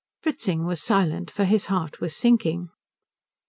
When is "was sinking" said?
2.01-2.69